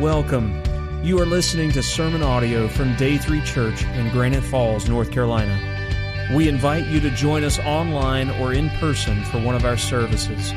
Welcome. 0.00 0.62
You 1.02 1.18
are 1.18 1.26
listening 1.26 1.72
to 1.72 1.82
sermon 1.82 2.22
audio 2.22 2.68
from 2.68 2.94
Day 2.94 3.18
3 3.18 3.42
Church 3.42 3.82
in 3.82 4.08
Granite 4.10 4.44
Falls, 4.44 4.88
North 4.88 5.10
Carolina. 5.10 6.30
We 6.36 6.48
invite 6.48 6.86
you 6.86 7.00
to 7.00 7.10
join 7.10 7.42
us 7.42 7.58
online 7.58 8.30
or 8.30 8.52
in 8.52 8.70
person 8.78 9.24
for 9.24 9.40
one 9.40 9.56
of 9.56 9.64
our 9.64 9.76
services. 9.76 10.52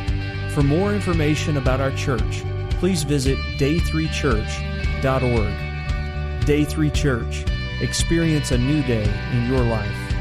For 0.54 0.62
more 0.62 0.94
information 0.94 1.58
about 1.58 1.82
our 1.82 1.90
church, 1.94 2.44
please 2.74 3.02
visit 3.02 3.36
day3church.org. 3.58 6.46
Day 6.46 6.64
3 6.64 6.92
Church. 6.92 7.44
Experience 7.82 8.52
a 8.52 8.60
new 8.60 8.84
day 8.84 9.12
in 9.34 9.48
your 9.48 9.64
life. 9.64 10.14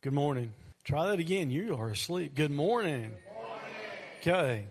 Good 0.00 0.12
morning. 0.12 0.52
Try 0.82 1.06
that 1.06 1.20
again. 1.20 1.52
You 1.52 1.76
are 1.76 1.90
asleep. 1.90 2.34
Good 2.34 2.50
morning. 2.50 3.12
Okay. 4.20 4.66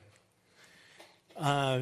Uh, 1.36 1.82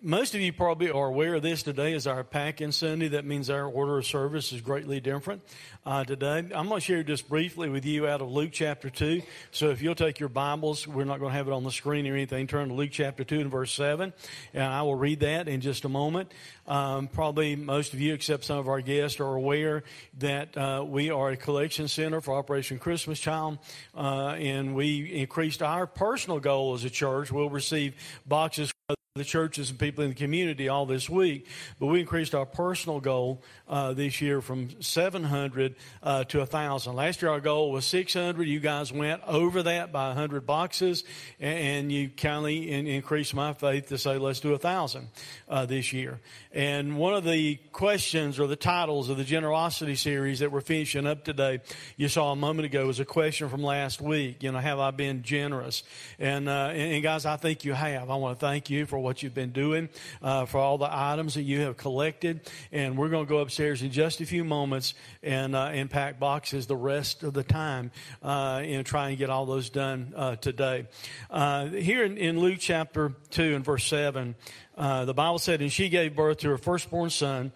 most 0.00 0.34
of 0.34 0.40
you 0.40 0.52
probably 0.52 0.90
are 0.90 1.06
aware 1.06 1.34
of 1.34 1.42
this. 1.42 1.62
Today 1.62 1.92
is 1.92 2.06
our 2.06 2.24
Pack-In 2.24 2.72
Sunday. 2.72 3.08
That 3.08 3.24
means 3.24 3.50
our 3.50 3.66
order 3.66 3.98
of 3.98 4.06
service 4.06 4.52
is 4.52 4.60
greatly 4.60 5.00
different 5.00 5.42
uh, 5.86 6.04
today. 6.04 6.38
I'm 6.38 6.68
going 6.68 6.70
to 6.70 6.80
share 6.80 7.02
just 7.02 7.28
briefly 7.28 7.68
with 7.68 7.84
you 7.84 8.08
out 8.08 8.20
of 8.20 8.30
Luke 8.30 8.50
chapter 8.52 8.90
2. 8.90 9.22
So 9.52 9.70
if 9.70 9.80
you'll 9.80 9.94
take 9.94 10.18
your 10.18 10.28
Bibles, 10.28 10.88
we're 10.88 11.04
not 11.04 11.20
going 11.20 11.30
to 11.30 11.36
have 11.36 11.46
it 11.46 11.52
on 11.52 11.62
the 11.62 11.70
screen 11.70 12.06
or 12.08 12.14
anything. 12.14 12.48
Turn 12.48 12.68
to 12.68 12.74
Luke 12.74 12.90
chapter 12.92 13.22
2 13.22 13.40
and 13.40 13.50
verse 13.50 13.72
7, 13.72 14.12
and 14.54 14.64
I 14.64 14.82
will 14.82 14.96
read 14.96 15.20
that 15.20 15.46
in 15.46 15.60
just 15.60 15.84
a 15.84 15.88
moment. 15.88 16.32
Um, 16.66 17.08
probably 17.08 17.56
most 17.56 17.92
of 17.92 18.00
you, 18.00 18.14
except 18.14 18.44
some 18.44 18.58
of 18.58 18.68
our 18.68 18.80
guests, 18.80 19.18
are 19.20 19.34
aware 19.34 19.82
that 20.18 20.56
uh, 20.56 20.84
we 20.86 21.10
are 21.10 21.30
a 21.30 21.36
collection 21.36 21.88
center 21.88 22.20
for 22.20 22.34
Operation 22.34 22.78
Christmas 22.78 23.18
Child, 23.18 23.58
uh, 23.96 24.36
and 24.38 24.74
we 24.74 25.12
increased 25.12 25.62
our 25.62 25.86
personal 25.86 26.38
goal 26.38 26.74
as 26.74 26.84
a 26.84 26.90
church. 26.90 27.32
We'll 27.32 27.50
receive 27.50 27.94
boxes 28.26 28.72
from 28.86 28.96
the 29.14 29.24
churches 29.24 29.68
and 29.68 29.78
people 29.78 30.02
in 30.04 30.08
the 30.08 30.16
community 30.16 30.70
all 30.70 30.86
this 30.86 31.06
week, 31.10 31.46
but 31.78 31.88
we 31.88 32.00
increased 32.00 32.34
our 32.34 32.46
personal 32.46 32.98
goal 32.98 33.42
uh, 33.68 33.92
this 33.92 34.22
year 34.22 34.40
from 34.40 34.80
700 34.80 35.76
uh, 36.02 36.24
to 36.24 36.38
1,000. 36.38 36.94
Last 36.94 37.20
year 37.20 37.30
our 37.30 37.40
goal 37.40 37.72
was 37.72 37.84
600. 37.84 38.48
You 38.48 38.58
guys 38.58 38.90
went 38.90 39.20
over 39.26 39.64
that 39.64 39.92
by 39.92 40.08
100 40.08 40.46
boxes, 40.46 41.04
and, 41.38 41.58
and 41.58 41.92
you 41.92 42.08
kindly 42.08 42.70
in, 42.70 42.86
increased 42.86 43.34
my 43.34 43.52
faith 43.52 43.88
to 43.88 43.98
say 43.98 44.16
let's 44.16 44.40
do 44.40 44.52
1,000 44.52 45.08
uh, 45.46 45.66
this 45.66 45.92
year. 45.92 46.18
And 46.54 46.98
one 46.98 47.14
of 47.14 47.24
the 47.24 47.56
questions 47.72 48.38
or 48.38 48.46
the 48.46 48.56
titles 48.56 49.08
of 49.08 49.16
the 49.16 49.24
generosity 49.24 49.94
series 49.94 50.40
that 50.40 50.52
we're 50.52 50.60
finishing 50.60 51.06
up 51.06 51.24
today, 51.24 51.60
you 51.96 52.08
saw 52.08 52.32
a 52.32 52.36
moment 52.36 52.66
ago, 52.66 52.86
was 52.86 53.00
a 53.00 53.06
question 53.06 53.48
from 53.48 53.62
last 53.62 54.02
week. 54.02 54.42
You 54.42 54.52
know, 54.52 54.58
have 54.58 54.78
I 54.78 54.90
been 54.90 55.22
generous? 55.22 55.82
And, 56.18 56.50
uh, 56.50 56.68
and, 56.72 56.92
and 56.92 57.02
guys, 57.02 57.24
I 57.24 57.36
think 57.36 57.64
you 57.64 57.72
have. 57.72 58.10
I 58.10 58.16
want 58.16 58.38
to 58.38 58.46
thank 58.46 58.68
you 58.68 58.84
for 58.84 58.98
what 58.98 59.22
you've 59.22 59.34
been 59.34 59.52
doing, 59.52 59.88
uh, 60.20 60.44
for 60.44 60.58
all 60.58 60.76
the 60.76 60.90
items 60.90 61.34
that 61.34 61.42
you 61.42 61.60
have 61.60 61.78
collected. 61.78 62.40
And 62.70 62.98
we're 62.98 63.08
going 63.08 63.24
to 63.24 63.30
go 63.30 63.38
upstairs 63.38 63.80
in 63.80 63.90
just 63.90 64.20
a 64.20 64.26
few 64.26 64.44
moments 64.44 64.92
and, 65.22 65.56
uh, 65.56 65.70
and 65.72 65.88
pack 65.88 66.20
boxes 66.20 66.66
the 66.66 66.76
rest 66.76 67.22
of 67.22 67.32
the 67.32 67.44
time 67.44 67.92
uh, 68.22 68.60
and 68.62 68.84
try 68.84 69.08
and 69.08 69.16
get 69.16 69.30
all 69.30 69.46
those 69.46 69.70
done 69.70 70.12
uh, 70.14 70.36
today. 70.36 70.86
Uh, 71.30 71.68
here 71.68 72.04
in, 72.04 72.18
in 72.18 72.40
Luke 72.40 72.58
chapter 72.60 73.14
2 73.30 73.54
and 73.54 73.64
verse 73.64 73.86
7, 73.86 74.34
uh, 74.82 75.04
the 75.04 75.14
Bible 75.14 75.38
said, 75.38 75.62
And 75.62 75.70
she 75.70 75.88
gave 75.88 76.16
birth 76.16 76.38
to 76.38 76.48
her 76.48 76.58
firstborn 76.58 77.10
son 77.10 77.52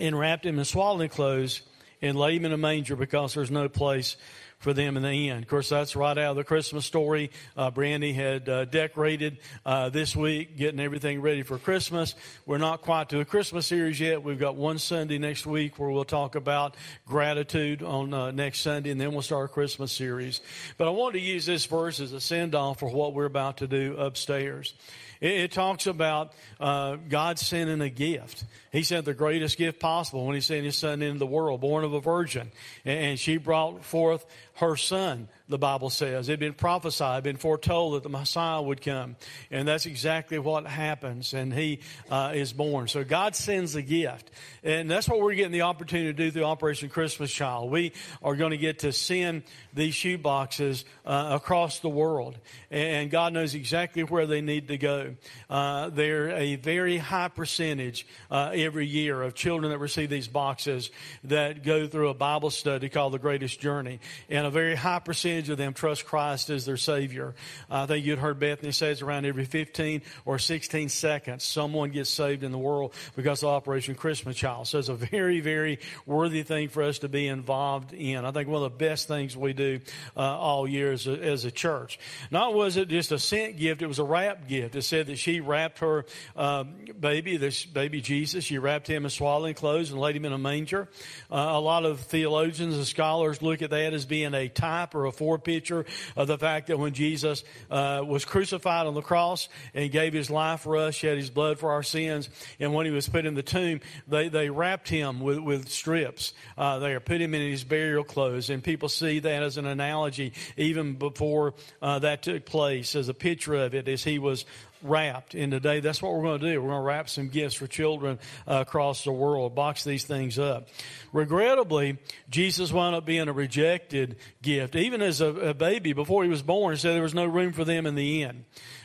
and 0.00 0.18
wrapped 0.18 0.44
him 0.44 0.58
in 0.58 0.64
swaddling 0.64 1.08
clothes 1.08 1.62
and 2.00 2.18
laid 2.18 2.34
him 2.34 2.46
in 2.46 2.52
a 2.52 2.56
manger 2.56 2.96
because 2.96 3.34
there's 3.34 3.52
no 3.52 3.68
place 3.68 4.16
for 4.62 4.72
them 4.72 4.96
in 4.96 5.02
the 5.02 5.30
end. 5.30 5.42
Of 5.42 5.48
course, 5.48 5.68
that's 5.68 5.96
right 5.96 6.16
out 6.16 6.30
of 6.30 6.36
the 6.36 6.44
Christmas 6.44 6.86
story. 6.86 7.30
Uh, 7.56 7.70
Brandy 7.70 8.12
had 8.12 8.48
uh, 8.48 8.64
decorated 8.64 9.38
uh, 9.66 9.88
this 9.88 10.14
week, 10.14 10.56
getting 10.56 10.80
everything 10.80 11.20
ready 11.20 11.42
for 11.42 11.58
Christmas. 11.58 12.14
We're 12.46 12.58
not 12.58 12.82
quite 12.82 13.08
to 13.10 13.20
a 13.20 13.24
Christmas 13.24 13.66
series 13.66 13.98
yet. 13.98 14.22
We've 14.22 14.38
got 14.38 14.56
one 14.56 14.78
Sunday 14.78 15.18
next 15.18 15.46
week 15.46 15.78
where 15.78 15.90
we'll 15.90 16.04
talk 16.04 16.36
about 16.36 16.76
gratitude 17.06 17.82
on 17.82 18.14
uh, 18.14 18.30
next 18.30 18.60
Sunday, 18.60 18.90
and 18.90 19.00
then 19.00 19.12
we'll 19.12 19.22
start 19.22 19.42
our 19.42 19.48
Christmas 19.48 19.90
series. 19.90 20.40
But 20.78 20.86
I 20.86 20.90
wanted 20.90 21.18
to 21.18 21.24
use 21.24 21.44
this 21.44 21.66
verse 21.66 21.98
as 21.98 22.12
a 22.12 22.20
send 22.20 22.54
off 22.54 22.78
for 22.78 22.88
what 22.88 23.14
we're 23.14 23.24
about 23.24 23.58
to 23.58 23.66
do 23.66 23.96
upstairs. 23.96 24.74
It, 25.22 25.52
talks 25.52 25.86
about 25.86 26.32
uh, 26.58 26.96
God 27.08 27.38
sending 27.38 27.80
a 27.80 27.88
gift. 27.88 28.44
He 28.72 28.82
sent 28.82 29.04
the 29.04 29.14
greatest 29.14 29.56
gift 29.56 29.78
possible 29.78 30.26
when 30.26 30.34
He 30.34 30.40
sent 30.40 30.64
His 30.64 30.76
Son 30.76 31.00
into 31.00 31.20
the 31.20 31.28
world, 31.28 31.60
born 31.60 31.84
of 31.84 31.92
a 31.92 32.00
virgin. 32.00 32.50
And 32.84 33.16
she 33.20 33.36
brought 33.36 33.84
forth 33.84 34.26
her 34.54 34.76
Son, 34.76 35.28
the 35.52 35.58
Bible 35.58 35.90
says. 35.90 36.28
It 36.28 36.32
had 36.32 36.40
been 36.40 36.54
prophesied, 36.54 37.22
been 37.22 37.36
foretold 37.36 37.94
that 37.94 38.02
the 38.02 38.08
Messiah 38.08 38.60
would 38.60 38.82
come. 38.82 39.14
And 39.50 39.68
that's 39.68 39.86
exactly 39.86 40.40
what 40.40 40.66
happens. 40.66 41.34
And 41.34 41.54
He 41.54 41.80
uh, 42.10 42.32
is 42.34 42.52
born. 42.52 42.88
So 42.88 43.04
God 43.04 43.36
sends 43.36 43.76
a 43.76 43.82
gift. 43.82 44.30
And 44.64 44.90
that's 44.90 45.08
what 45.08 45.20
we're 45.20 45.34
getting 45.34 45.52
the 45.52 45.62
opportunity 45.62 46.08
to 46.08 46.12
do 46.12 46.30
through 46.30 46.44
Operation 46.44 46.88
Christmas 46.88 47.30
Child. 47.30 47.70
We 47.70 47.92
are 48.22 48.34
going 48.34 48.50
to 48.50 48.56
get 48.56 48.80
to 48.80 48.92
send 48.92 49.42
these 49.74 49.94
shoe 49.94 50.18
boxes 50.18 50.84
uh, 51.04 51.30
across 51.32 51.78
the 51.80 51.88
world. 51.88 52.38
And 52.70 53.10
God 53.10 53.32
knows 53.32 53.54
exactly 53.54 54.02
where 54.02 54.26
they 54.26 54.40
need 54.40 54.68
to 54.68 54.78
go. 54.78 55.14
Uh, 55.48 55.90
they're 55.90 56.30
a 56.30 56.56
very 56.56 56.96
high 56.96 57.28
percentage 57.28 58.06
uh, 58.30 58.50
every 58.54 58.86
year 58.86 59.22
of 59.22 59.34
children 59.34 59.70
that 59.70 59.78
receive 59.78 60.10
these 60.10 60.28
boxes 60.28 60.90
that 61.24 61.62
go 61.62 61.86
through 61.86 62.08
a 62.08 62.14
Bible 62.14 62.50
study 62.50 62.88
called 62.88 63.12
The 63.12 63.18
Greatest 63.18 63.60
Journey. 63.60 64.00
And 64.30 64.46
a 64.46 64.50
very 64.50 64.74
high 64.74 64.98
percentage 64.98 65.41
of 65.48 65.58
them 65.58 65.74
trust 65.74 66.04
Christ 66.04 66.50
as 66.50 66.64
their 66.64 66.76
Savior. 66.76 67.34
I 67.70 67.86
think 67.86 68.04
you'd 68.04 68.18
heard 68.18 68.38
Bethany 68.38 68.72
say 68.72 68.90
it's 68.90 69.02
around 69.02 69.24
every 69.24 69.44
15 69.44 70.02
or 70.24 70.38
16 70.38 70.88
seconds 70.88 71.44
someone 71.44 71.90
gets 71.90 72.10
saved 72.10 72.42
in 72.42 72.52
the 72.52 72.58
world 72.58 72.94
because 73.16 73.42
of 73.42 73.50
Operation 73.50 73.94
Christmas 73.94 74.36
Child. 74.36 74.68
So 74.68 74.78
it's 74.78 74.88
a 74.88 74.94
very, 74.94 75.40
very 75.40 75.78
worthy 76.06 76.42
thing 76.42 76.68
for 76.68 76.82
us 76.82 77.00
to 77.00 77.08
be 77.08 77.28
involved 77.28 77.92
in. 77.92 78.24
I 78.24 78.30
think 78.30 78.48
one 78.48 78.62
of 78.62 78.72
the 78.72 78.78
best 78.78 79.08
things 79.08 79.36
we 79.36 79.52
do 79.52 79.80
uh, 80.16 80.20
all 80.20 80.68
year 80.68 80.92
as 80.92 81.06
a, 81.06 81.12
as 81.12 81.44
a 81.44 81.50
church. 81.50 81.98
Not 82.30 82.54
was 82.54 82.76
it 82.76 82.88
just 82.88 83.12
a 83.12 83.18
sent 83.18 83.56
gift, 83.56 83.82
it 83.82 83.86
was 83.86 83.98
a 83.98 84.04
wrap 84.04 84.48
gift. 84.48 84.76
It 84.76 84.82
said 84.82 85.06
that 85.06 85.16
she 85.16 85.40
wrapped 85.40 85.78
her 85.80 86.04
um, 86.36 86.74
baby, 86.98 87.36
this 87.36 87.64
baby 87.64 88.00
Jesus, 88.00 88.44
she 88.44 88.58
wrapped 88.58 88.86
him 88.86 89.04
in 89.04 89.10
swaddling 89.10 89.54
clothes 89.54 89.90
and 89.90 90.00
laid 90.00 90.16
him 90.16 90.24
in 90.24 90.32
a 90.32 90.38
manger. 90.38 90.88
Uh, 91.30 91.36
a 91.36 91.60
lot 91.60 91.84
of 91.84 92.00
theologians 92.00 92.76
and 92.76 92.86
scholars 92.86 93.42
look 93.42 93.62
at 93.62 93.70
that 93.70 93.92
as 93.92 94.04
being 94.04 94.34
a 94.34 94.48
type 94.48 94.94
or 94.94 95.06
a 95.06 95.12
forepicture 95.22 95.86
of 96.16 96.26
the 96.26 96.36
fact 96.36 96.66
that 96.66 96.78
when 96.78 96.92
Jesus 96.92 97.44
uh, 97.70 98.02
was 98.04 98.24
crucified 98.24 98.86
on 98.86 98.94
the 98.94 99.02
cross 99.02 99.48
and 99.72 99.90
gave 99.90 100.12
his 100.12 100.30
life 100.30 100.60
for 100.60 100.76
us, 100.76 100.96
shed 100.96 101.16
his 101.16 101.30
blood 101.30 101.58
for 101.58 101.70
our 101.70 101.84
sins, 101.84 102.28
and 102.58 102.74
when 102.74 102.86
he 102.86 102.92
was 102.92 103.08
put 103.08 103.24
in 103.24 103.34
the 103.34 103.42
tomb, 103.42 103.80
they, 104.08 104.28
they 104.28 104.50
wrapped 104.50 104.88
him 104.88 105.20
with, 105.20 105.38
with 105.38 105.68
strips. 105.68 106.32
Uh, 106.58 106.80
there, 106.80 106.98
put 106.98 107.20
him 107.20 107.34
in 107.34 107.50
his 107.50 107.62
burial 107.62 108.04
clothes, 108.04 108.50
and 108.50 108.64
people 108.64 108.88
see 108.88 109.20
that 109.20 109.42
as 109.42 109.58
an 109.58 109.66
analogy 109.66 110.32
even 110.56 110.94
before 110.94 111.54
uh, 111.80 112.00
that 112.00 112.22
took 112.22 112.44
place, 112.44 112.96
as 112.96 113.08
a 113.08 113.14
picture 113.14 113.54
of 113.54 113.74
it, 113.74 113.86
as 113.86 114.02
he 114.02 114.18
was 114.18 114.44
wrapped. 114.82 115.34
And 115.34 115.52
today, 115.52 115.80
that's 115.80 116.02
what 116.02 116.12
we're 116.12 116.22
going 116.22 116.40
to 116.40 116.52
do. 116.52 116.60
We're 116.60 116.70
going 116.70 116.80
to 116.80 116.86
wrap 116.86 117.08
some 117.08 117.28
gifts 117.28 117.54
for 117.54 117.66
children 117.66 118.18
uh, 118.46 118.64
across 118.66 119.04
the 119.04 119.12
world, 119.12 119.54
box 119.54 119.84
these 119.84 120.04
things 120.04 120.38
up. 120.38 120.68
Regrettably, 121.12 121.98
Jesus 122.30 122.72
wound 122.72 122.94
up 122.94 123.04
being 123.04 123.28
a 123.28 123.32
rejected 123.32 124.16
gift. 124.42 124.76
Even 124.76 125.02
as 125.02 125.20
a, 125.20 125.28
a 125.28 125.54
baby, 125.54 125.92
before 125.92 126.24
he 126.24 126.30
was 126.30 126.42
born, 126.42 126.76
said 126.76 126.94
there 126.94 127.02
was 127.02 127.14
no 127.14 127.26
room 127.26 127.52
for 127.52 127.64
them 127.64 127.86
in 127.86 127.94
the 127.94 128.22
inn. 128.22 128.44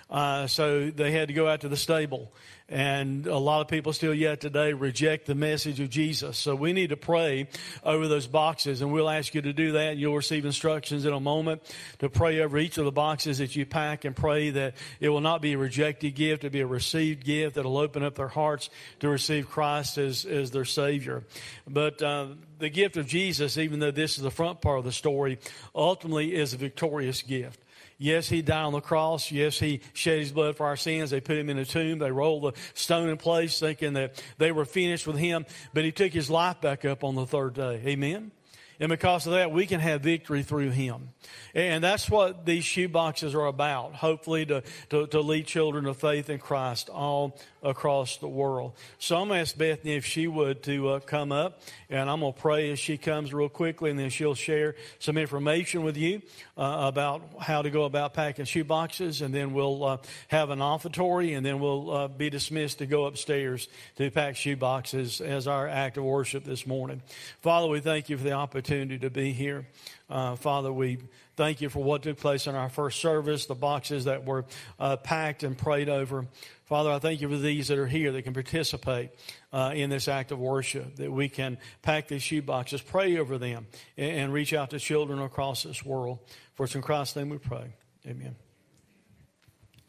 Uh, 0.09 0.47
so 0.47 0.89
they 0.89 1.11
had 1.11 1.27
to 1.27 1.33
go 1.33 1.47
out 1.47 1.61
to 1.61 1.69
the 1.69 1.77
stable. 1.77 2.31
And 2.69 3.27
a 3.27 3.37
lot 3.37 3.61
of 3.61 3.69
people 3.69 3.93
still 3.93 4.13
yet 4.13 4.41
today 4.41 4.73
reject 4.73 5.25
the 5.25 5.35
message 5.35 5.79
of 5.79 5.89
Jesus. 5.89 6.37
So 6.37 6.53
we 6.53 6.73
need 6.73 6.89
to 6.89 6.97
pray 6.97 7.47
over 7.81 8.09
those 8.09 8.27
boxes, 8.27 8.81
and 8.81 8.91
we'll 8.91 9.09
ask 9.09 9.33
you 9.33 9.41
to 9.41 9.53
do 9.53 9.73
that. 9.73 9.95
You'll 9.95 10.15
receive 10.15 10.45
instructions 10.45 11.05
in 11.05 11.13
a 11.13 11.19
moment 11.19 11.61
to 11.99 12.09
pray 12.09 12.41
over 12.41 12.57
each 12.57 12.77
of 12.77 12.83
the 12.83 12.91
boxes 12.91 13.37
that 13.37 13.55
you 13.55 13.65
pack 13.65 14.03
and 14.03 14.13
pray 14.13 14.49
that 14.49 14.75
it 14.99 15.07
will 15.07 15.21
not 15.21 15.41
be 15.41 15.53
a 15.53 15.57
rejected 15.57 16.15
gift, 16.15 16.43
it'll 16.43 16.53
be 16.53 16.59
a 16.59 16.67
received 16.67 17.23
gift 17.23 17.55
that'll 17.55 17.77
open 17.77 18.03
up 18.03 18.15
their 18.15 18.27
hearts 18.27 18.69
to 18.99 19.07
receive 19.07 19.49
Christ 19.49 19.97
as, 19.97 20.25
as 20.25 20.51
their 20.51 20.65
Savior. 20.65 21.23
But 21.69 22.01
uh, 22.01 22.27
the 22.59 22.69
gift 22.69 22.97
of 22.97 23.07
Jesus, 23.07 23.57
even 23.57 23.79
though 23.79 23.91
this 23.91 24.17
is 24.17 24.23
the 24.23 24.31
front 24.31 24.59
part 24.59 24.79
of 24.79 24.83
the 24.83 24.91
story, 24.91 25.39
ultimately 25.73 26.35
is 26.35 26.53
a 26.53 26.57
victorious 26.57 27.21
gift. 27.21 27.61
Yes, 27.97 28.29
he 28.29 28.43
died 28.43 28.65
on 28.65 28.73
the 28.73 28.81
cross. 28.81 29.31
Yes, 29.31 29.57
he 29.57 29.81
shed 29.93 30.19
his 30.19 30.31
blood 30.31 30.55
for 30.55 30.67
our 30.67 30.77
sins. 30.77 31.09
They 31.09 31.19
put 31.19 31.37
him 31.37 31.49
in 31.49 31.57
a 31.57 31.65
tomb. 31.65 31.97
They 31.97 32.11
rolled 32.11 32.43
the 32.43 32.59
stone 32.75 33.09
in 33.09 33.17
place 33.17 33.59
thinking 33.59 33.93
that 33.93 34.23
they 34.37 34.51
were 34.51 34.65
finished 34.65 35.07
with 35.07 35.17
him. 35.17 35.45
But 35.73 35.83
he 35.83 35.91
took 35.91 36.13
his 36.13 36.29
life 36.29 36.61
back 36.61 36.85
up 36.85 37.03
on 37.03 37.15
the 37.15 37.25
third 37.25 37.55
day. 37.55 37.81
Amen. 37.85 38.31
And 38.79 38.89
because 38.89 39.25
of 39.25 39.33
that, 39.33 39.51
we 39.51 39.65
can 39.65 39.79
have 39.79 40.01
victory 40.01 40.43
through 40.43 40.69
Him. 40.69 41.09
And 41.55 41.83
that's 41.83 42.09
what 42.09 42.45
these 42.45 42.63
shoe 42.63 42.87
boxes 42.87 43.33
are 43.33 43.47
about. 43.47 43.95
Hopefully 43.95 44.45
to, 44.45 44.61
to, 44.89 45.07
to 45.07 45.21
lead 45.21 45.47
children 45.47 45.85
to 45.85 45.93
faith 45.93 46.29
in 46.29 46.37
Christ 46.37 46.89
all 46.89 47.39
across 47.67 48.17
the 48.17 48.27
world. 48.27 48.73
So 48.97 49.17
I'm 49.17 49.27
going 49.27 49.37
to 49.37 49.41
ask 49.41 49.57
Bethany 49.57 49.95
if 49.95 50.05
she 50.05 50.27
would 50.27 50.63
to 50.63 50.89
uh, 50.89 50.99
come 51.01 51.31
up 51.31 51.61
and 51.89 52.09
I'm 52.09 52.21
going 52.21 52.33
to 52.33 52.39
pray 52.39 52.71
as 52.71 52.79
she 52.79 52.97
comes 52.97 53.33
real 53.33 53.49
quickly 53.49 53.91
and 53.91 53.99
then 53.99 54.09
she'll 54.09 54.35
share 54.35 54.75
some 54.99 55.17
information 55.17 55.83
with 55.83 55.97
you 55.97 56.21
uh, 56.57 56.85
about 56.87 57.21
how 57.41 57.61
to 57.61 57.69
go 57.69 57.83
about 57.83 58.13
packing 58.13 58.45
shoe 58.45 58.63
boxes 58.63 59.21
and 59.21 59.33
then 59.33 59.53
we'll 59.53 59.83
uh, 59.83 59.97
have 60.29 60.49
an 60.49 60.59
offertory 60.59 61.35
and 61.35 61.45
then 61.45 61.59
we'll 61.59 61.91
uh, 61.91 62.07
be 62.07 62.29
dismissed 62.29 62.79
to 62.79 62.85
go 62.85 63.05
upstairs 63.05 63.67
to 63.97 64.09
pack 64.09 64.37
shoe 64.37 64.55
boxes 64.55 65.19
as 65.19 65.47
our 65.47 65.67
act 65.67 65.97
of 65.97 66.05
worship 66.05 66.45
this 66.45 66.65
morning. 66.65 67.01
Father, 67.41 67.67
we 67.67 67.81
thank 67.81 68.09
you 68.09 68.17
for 68.17 68.23
the 68.23 68.31
opportunity 68.31 68.97
to 68.97 69.09
be 69.09 69.33
here. 69.33 69.65
Uh, 70.09 70.35
Father, 70.35 70.71
we 70.71 70.99
thank 71.35 71.59
you 71.59 71.69
for 71.69 71.83
what 71.83 72.03
took 72.03 72.17
place 72.17 72.47
in 72.47 72.55
our 72.55 72.69
first 72.69 73.01
service, 73.01 73.45
the 73.45 73.55
boxes 73.55 74.05
that 74.05 74.25
were 74.25 74.45
uh, 74.79 74.95
packed 74.97 75.43
and 75.43 75.57
prayed 75.57 75.89
over. 75.89 76.25
Father, 76.65 76.91
I 76.91 76.99
thank 76.99 77.21
you 77.21 77.29
for 77.29 77.37
these 77.37 77.67
that 77.67 77.77
are 77.77 77.87
here 77.87 78.11
that 78.13 78.21
can 78.21 78.33
participate 78.33 79.11
uh, 79.51 79.73
in 79.75 79.89
this 79.89 80.07
act 80.07 80.31
of 80.31 80.39
worship, 80.39 80.95
that 80.97 81.11
we 81.11 81.27
can 81.27 81.57
pack 81.81 82.07
these 82.07 82.23
shoe 82.23 82.41
boxes, 82.41 82.81
pray 82.81 83.17
over 83.17 83.37
them, 83.37 83.67
and, 83.97 84.11
and 84.11 84.33
reach 84.33 84.53
out 84.53 84.69
to 84.69 84.79
children 84.79 85.19
across 85.19 85.63
this 85.63 85.83
world. 85.83 86.19
For 86.55 86.65
it's 86.65 86.75
in 86.75 86.81
Christ's 86.81 87.17
name 87.17 87.29
we 87.29 87.37
pray. 87.37 87.73
Amen. 88.05 88.35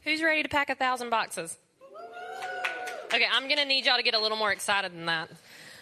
Who's 0.02 0.22
ready 0.22 0.42
to 0.42 0.48
pack 0.48 0.70
a 0.70 0.74
thousand 0.74 1.10
boxes? 1.10 1.56
Okay, 3.12 3.26
I'm 3.32 3.44
going 3.44 3.58
to 3.58 3.64
need 3.64 3.86
y'all 3.86 3.96
to 3.96 4.02
get 4.02 4.14
a 4.14 4.20
little 4.20 4.36
more 4.36 4.52
excited 4.52 4.92
than 4.92 5.06
that. 5.06 5.30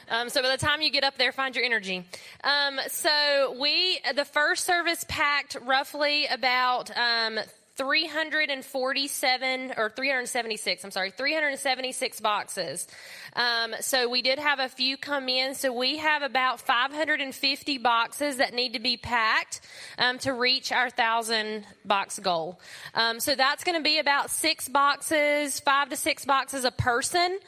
Um, 0.09 0.29
so 0.29 0.43
by 0.43 0.51
the 0.51 0.57
time 0.57 0.83
you 0.83 0.91
get 0.91 1.05
up 1.05 1.19
there, 1.19 1.33
find 1.33 1.55
your 1.57 1.65
energy. 1.65 2.05
Um, 2.45 2.79
so 2.89 3.57
we, 3.61 4.01
the 4.15 4.25
first 4.25 4.65
service 4.65 5.05
packed 5.09 5.57
roughly 5.65 6.27
about 6.27 6.91
um, 6.97 7.39
347 7.77 9.75
or 9.77 9.91
376, 9.91 10.85
I'm 10.85 10.91
sorry, 10.91 11.11
376 11.11 12.21
boxes. 12.21 12.87
Um, 13.35 13.75
so 13.81 14.09
we 14.09 14.23
did 14.23 14.39
have 14.39 14.61
a 14.61 14.69
few 14.69 14.97
come 14.97 15.29
in. 15.29 15.55
So 15.55 15.73
we 15.73 15.99
have 15.99 16.23
about 16.23 16.61
550 16.61 17.79
boxes 17.79 18.39
that 18.39 18.55
need 18.55 18.73
to 18.73 18.81
be 18.81 18.97
packed 18.97 19.61
um, 19.99 20.19
to 20.21 20.33
reach 20.33 20.73
our 20.73 20.89
thousand 20.89 21.67
box 21.85 22.19
goal. 22.19 22.59
Um, 22.95 23.21
so 23.21 23.35
that's 23.35 23.63
going 23.63 23.77
to 23.77 23.85
be 23.85 23.99
about 23.99 24.31
six 24.31 24.69
boxes, 24.69 25.61
five 25.61 25.91
to 25.91 25.97
six 25.97 26.25
boxes 26.25 26.65
a 26.65 26.71
person. 26.71 27.39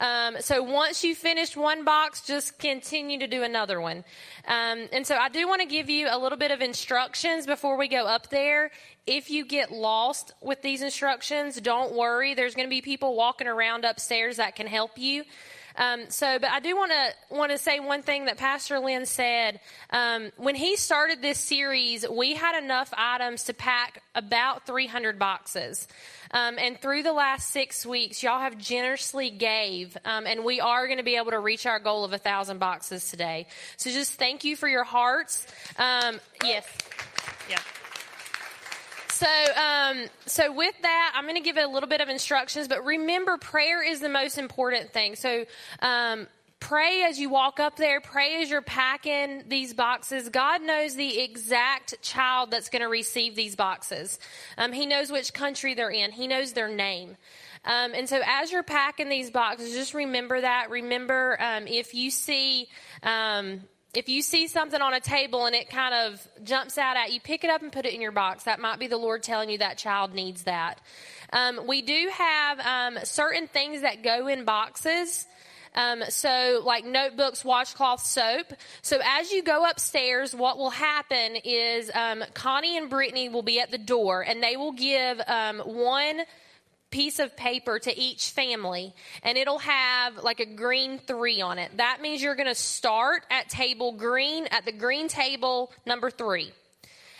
Um, 0.00 0.36
so 0.40 0.62
once 0.62 1.02
you 1.02 1.14
finish 1.14 1.56
one 1.56 1.84
box, 1.84 2.20
just 2.26 2.58
continue 2.58 3.18
to 3.20 3.26
do 3.26 3.42
another 3.42 3.80
one. 3.80 4.04
Um, 4.46 4.88
and 4.92 5.06
so 5.06 5.16
I 5.16 5.30
do 5.30 5.48
want 5.48 5.62
to 5.62 5.66
give 5.66 5.88
you 5.88 6.08
a 6.10 6.18
little 6.18 6.38
bit 6.38 6.50
of 6.50 6.60
instructions 6.60 7.46
before 7.46 7.78
we 7.78 7.88
go 7.88 8.06
up 8.06 8.28
there 8.28 8.70
if 9.08 9.30
you 9.30 9.46
get 9.46 9.72
lost 9.72 10.32
with 10.42 10.60
these 10.60 10.82
instructions, 10.82 11.58
don't 11.60 11.94
worry. 11.94 12.34
There's 12.34 12.54
going 12.54 12.68
to 12.68 12.70
be 12.70 12.82
people 12.82 13.16
walking 13.16 13.48
around 13.48 13.84
upstairs 13.84 14.36
that 14.36 14.54
can 14.54 14.66
help 14.66 14.98
you. 14.98 15.24
Um, 15.76 16.10
so, 16.10 16.38
but 16.40 16.50
I 16.50 16.58
do 16.58 16.76
want 16.76 16.90
to 16.90 17.34
want 17.34 17.52
to 17.52 17.58
say 17.58 17.78
one 17.78 18.02
thing 18.02 18.24
that 18.24 18.36
Pastor 18.36 18.80
Lynn 18.80 19.06
said. 19.06 19.60
Um, 19.90 20.30
when 20.36 20.56
he 20.56 20.76
started 20.76 21.22
this 21.22 21.38
series, 21.38 22.06
we 22.06 22.34
had 22.34 22.62
enough 22.62 22.92
items 22.96 23.44
to 23.44 23.54
pack 23.54 24.02
about 24.14 24.66
300 24.66 25.18
boxes. 25.20 25.86
Um, 26.32 26.58
and 26.58 26.78
through 26.78 27.04
the 27.04 27.12
last 27.12 27.52
six 27.52 27.86
weeks, 27.86 28.22
y'all 28.22 28.40
have 28.40 28.58
generously 28.58 29.30
gave, 29.30 29.96
um, 30.04 30.26
and 30.26 30.44
we 30.44 30.60
are 30.60 30.86
going 30.86 30.98
to 30.98 31.04
be 31.04 31.16
able 31.16 31.30
to 31.30 31.38
reach 31.38 31.64
our 31.64 31.78
goal 31.78 32.04
of 32.04 32.12
a 32.12 32.18
thousand 32.18 32.58
boxes 32.58 33.08
today. 33.08 33.46
So 33.76 33.90
just 33.90 34.14
thank 34.14 34.44
you 34.44 34.56
for 34.56 34.68
your 34.68 34.84
hearts. 34.84 35.46
Um, 35.78 36.20
yes. 36.42 36.66
Yeah. 37.48 37.60
So, 39.18 39.26
um, 39.26 40.04
so 40.26 40.52
with 40.52 40.80
that, 40.82 41.12
I'm 41.16 41.24
going 41.24 41.34
to 41.34 41.40
give 41.40 41.56
a 41.56 41.66
little 41.66 41.88
bit 41.88 42.00
of 42.00 42.08
instructions, 42.08 42.68
but 42.68 42.84
remember, 42.84 43.36
prayer 43.36 43.82
is 43.82 43.98
the 43.98 44.08
most 44.08 44.38
important 44.38 44.92
thing. 44.92 45.16
So, 45.16 45.44
um, 45.80 46.28
pray 46.60 47.02
as 47.02 47.18
you 47.18 47.28
walk 47.28 47.58
up 47.58 47.74
there. 47.74 48.00
Pray 48.00 48.40
as 48.40 48.48
you're 48.48 48.62
packing 48.62 49.42
these 49.48 49.74
boxes. 49.74 50.28
God 50.28 50.62
knows 50.62 50.94
the 50.94 51.18
exact 51.18 52.00
child 52.00 52.52
that's 52.52 52.68
going 52.68 52.82
to 52.82 52.88
receive 52.88 53.34
these 53.34 53.56
boxes. 53.56 54.20
Um, 54.56 54.72
he 54.72 54.86
knows 54.86 55.10
which 55.10 55.34
country 55.34 55.74
they're 55.74 55.90
in. 55.90 56.12
He 56.12 56.28
knows 56.28 56.52
their 56.52 56.68
name. 56.68 57.16
Um, 57.64 57.94
and 57.94 58.08
so 58.08 58.20
as 58.24 58.52
you're 58.52 58.62
packing 58.62 59.08
these 59.08 59.32
boxes, 59.32 59.74
just 59.74 59.94
remember 59.94 60.40
that. 60.40 60.70
Remember, 60.70 61.36
um, 61.42 61.66
if 61.66 61.92
you 61.92 62.12
see, 62.12 62.68
um, 63.02 63.62
if 63.98 64.08
you 64.08 64.22
see 64.22 64.46
something 64.46 64.80
on 64.80 64.94
a 64.94 65.00
table 65.00 65.46
and 65.46 65.56
it 65.56 65.68
kind 65.68 65.92
of 65.92 66.28
jumps 66.44 66.78
out 66.78 66.96
at 66.96 67.12
you, 67.12 67.20
pick 67.20 67.42
it 67.42 67.50
up 67.50 67.62
and 67.62 67.72
put 67.72 67.84
it 67.84 67.92
in 67.92 68.00
your 68.00 68.12
box. 68.12 68.44
That 68.44 68.60
might 68.60 68.78
be 68.78 68.86
the 68.86 68.96
Lord 68.96 69.24
telling 69.24 69.50
you 69.50 69.58
that 69.58 69.76
child 69.76 70.14
needs 70.14 70.44
that. 70.44 70.80
Um, 71.32 71.66
we 71.66 71.82
do 71.82 72.08
have 72.14 72.60
um, 72.60 72.98
certain 73.02 73.48
things 73.48 73.82
that 73.82 74.04
go 74.04 74.28
in 74.28 74.44
boxes. 74.44 75.26
Um, 75.74 76.04
so, 76.10 76.62
like 76.64 76.84
notebooks, 76.84 77.44
washcloth, 77.44 78.00
soap. 78.00 78.52
So, 78.82 79.00
as 79.04 79.32
you 79.32 79.42
go 79.42 79.68
upstairs, 79.68 80.32
what 80.32 80.58
will 80.58 80.70
happen 80.70 81.34
is 81.44 81.90
um, 81.92 82.22
Connie 82.34 82.78
and 82.78 82.88
Brittany 82.88 83.28
will 83.28 83.42
be 83.42 83.58
at 83.58 83.72
the 83.72 83.78
door 83.78 84.22
and 84.22 84.40
they 84.40 84.56
will 84.56 84.72
give 84.72 85.20
um, 85.26 85.58
one 85.58 86.20
piece 86.90 87.18
of 87.18 87.36
paper 87.36 87.78
to 87.78 87.98
each 87.98 88.30
family 88.30 88.94
and 89.22 89.36
it'll 89.36 89.58
have 89.58 90.16
like 90.16 90.40
a 90.40 90.46
green 90.46 90.98
three 90.98 91.40
on 91.40 91.58
it. 91.58 91.76
That 91.76 92.00
means 92.00 92.22
you're 92.22 92.34
going 92.34 92.48
to 92.48 92.54
start 92.54 93.24
at 93.30 93.48
table 93.48 93.92
green, 93.92 94.46
at 94.50 94.64
the 94.64 94.72
green 94.72 95.08
table 95.08 95.72
number 95.86 96.10
three. 96.10 96.52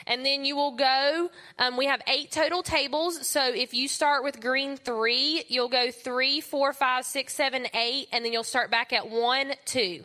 And 0.06 0.24
then 0.24 0.46
you 0.46 0.56
will 0.56 0.72
go, 0.72 1.30
um, 1.58 1.76
we 1.76 1.84
have 1.84 2.00
eight 2.06 2.30
total 2.30 2.62
tables. 2.62 3.26
So 3.26 3.52
if 3.52 3.74
you 3.74 3.88
start 3.88 4.24
with 4.24 4.40
green 4.40 4.78
three, 4.78 5.44
you'll 5.48 5.68
go 5.68 5.90
three, 5.90 6.40
four, 6.40 6.72
five, 6.72 7.04
six, 7.04 7.34
seven, 7.34 7.66
eight, 7.74 8.08
and 8.10 8.24
then 8.24 8.32
you'll 8.32 8.42
start 8.42 8.70
back 8.70 8.94
at 8.94 9.10
one, 9.10 9.52
two. 9.66 10.02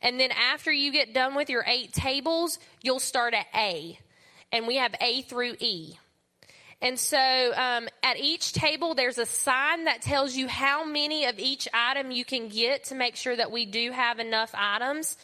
And 0.00 0.20
then 0.20 0.30
after 0.30 0.70
you 0.70 0.92
get 0.92 1.14
done 1.14 1.34
with 1.34 1.50
your 1.50 1.64
eight 1.66 1.92
tables, 1.92 2.60
you'll 2.80 3.00
start 3.00 3.34
at 3.34 3.46
A. 3.56 3.98
And 4.52 4.68
we 4.68 4.76
have 4.76 4.94
A 5.00 5.22
through 5.22 5.56
E. 5.58 5.94
And 6.84 6.98
so 6.98 7.16
um, 7.18 7.88
at 8.02 8.18
each 8.18 8.52
table, 8.52 8.94
there's 8.94 9.16
a 9.16 9.24
sign 9.24 9.84
that 9.84 10.02
tells 10.02 10.36
you 10.36 10.48
how 10.48 10.84
many 10.84 11.24
of 11.24 11.38
each 11.38 11.66
item 11.72 12.10
you 12.10 12.26
can 12.26 12.48
get 12.48 12.84
to 12.84 12.94
make 12.94 13.16
sure 13.16 13.34
that 13.34 13.50
we 13.50 13.64
do 13.64 13.90
have 13.90 14.18
enough 14.18 14.50
items. 14.54 15.16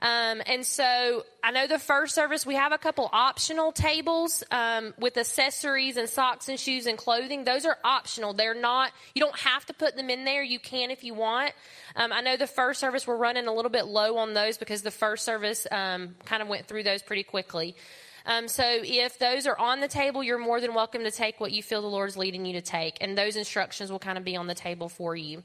Um, 0.00 0.42
and 0.44 0.66
so 0.66 1.24
I 1.44 1.52
know 1.52 1.68
the 1.68 1.78
first 1.78 2.16
service, 2.16 2.44
we 2.44 2.56
have 2.56 2.72
a 2.72 2.78
couple 2.78 3.08
optional 3.12 3.70
tables 3.70 4.42
um, 4.50 4.92
with 4.98 5.16
accessories 5.16 5.96
and 5.96 6.08
socks 6.08 6.48
and 6.48 6.58
shoes 6.58 6.86
and 6.86 6.98
clothing. 6.98 7.44
Those 7.44 7.64
are 7.64 7.78
optional. 7.84 8.34
They're 8.34 8.60
not, 8.60 8.90
you 9.14 9.20
don't 9.20 9.38
have 9.38 9.64
to 9.66 9.72
put 9.72 9.96
them 9.96 10.10
in 10.10 10.24
there. 10.24 10.42
You 10.42 10.58
can 10.58 10.90
if 10.90 11.04
you 11.04 11.14
want. 11.14 11.52
Um, 11.94 12.12
I 12.12 12.22
know 12.22 12.36
the 12.36 12.48
first 12.48 12.80
service, 12.80 13.06
we're 13.06 13.16
running 13.16 13.46
a 13.46 13.54
little 13.54 13.70
bit 13.70 13.86
low 13.86 14.16
on 14.16 14.34
those 14.34 14.58
because 14.58 14.82
the 14.82 14.90
first 14.90 15.24
service 15.24 15.64
um, 15.70 16.16
kind 16.24 16.42
of 16.42 16.48
went 16.48 16.66
through 16.66 16.82
those 16.82 17.02
pretty 17.02 17.22
quickly. 17.22 17.76
Um, 18.26 18.48
so 18.48 18.64
if 18.66 19.18
those 19.18 19.46
are 19.46 19.58
on 19.58 19.80
the 19.80 19.88
table, 19.88 20.22
you're 20.22 20.38
more 20.38 20.60
than 20.60 20.74
welcome 20.74 21.04
to 21.04 21.10
take 21.10 21.40
what 21.40 21.52
you 21.52 21.62
feel 21.62 21.82
the 21.82 21.88
Lord's 21.88 22.16
leading 22.16 22.46
you 22.46 22.54
to 22.54 22.62
take. 22.62 22.98
And 23.00 23.16
those 23.16 23.36
instructions 23.36 23.90
will 23.92 23.98
kind 23.98 24.16
of 24.16 24.24
be 24.24 24.36
on 24.36 24.46
the 24.46 24.54
table 24.54 24.88
for 24.88 25.14
you. 25.14 25.42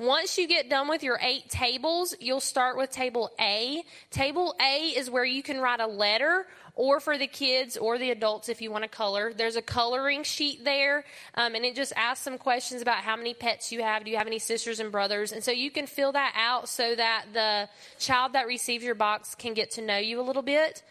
Once 0.00 0.38
you 0.38 0.48
get 0.48 0.70
done 0.70 0.88
with 0.88 1.02
your 1.02 1.18
eight 1.20 1.46
tables, 1.50 2.14
you'll 2.20 2.40
start 2.40 2.78
with 2.78 2.90
table 2.90 3.30
A. 3.38 3.82
Table 4.10 4.54
A 4.58 4.86
is 4.96 5.10
where 5.10 5.26
you 5.26 5.42
can 5.42 5.60
write 5.60 5.80
a 5.80 5.86
letter 5.86 6.46
or 6.74 7.00
for 7.00 7.18
the 7.18 7.26
kids 7.26 7.76
or 7.76 7.98
the 7.98 8.10
adults 8.10 8.48
if 8.48 8.62
you 8.62 8.70
want 8.70 8.82
to 8.82 8.88
color. 8.88 9.34
There's 9.34 9.56
a 9.56 9.62
coloring 9.62 10.22
sheet 10.22 10.64
there, 10.64 11.04
um, 11.34 11.54
and 11.54 11.66
it 11.66 11.76
just 11.76 11.92
asks 11.96 12.24
some 12.24 12.38
questions 12.38 12.80
about 12.80 12.98
how 12.98 13.14
many 13.14 13.34
pets 13.34 13.72
you 13.72 13.82
have. 13.82 14.04
Do 14.04 14.10
you 14.10 14.16
have 14.16 14.26
any 14.26 14.38
sisters 14.38 14.80
and 14.80 14.90
brothers? 14.90 15.32
And 15.32 15.44
so 15.44 15.50
you 15.50 15.70
can 15.70 15.86
fill 15.86 16.12
that 16.12 16.32
out 16.34 16.70
so 16.70 16.94
that 16.94 17.26
the 17.34 17.68
child 17.98 18.32
that 18.32 18.46
receives 18.46 18.82
your 18.82 18.94
box 18.94 19.34
can 19.34 19.52
get 19.52 19.72
to 19.72 19.82
know 19.82 19.98
you 19.98 20.18
a 20.18 20.22
little 20.22 20.40
bit. 20.40 20.82